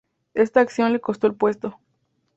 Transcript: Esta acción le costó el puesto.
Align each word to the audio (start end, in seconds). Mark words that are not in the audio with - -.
Esta 0.33 0.61
acción 0.61 0.93
le 0.93 0.99
costó 0.99 1.27
el 1.27 1.35
puesto. 1.35 1.77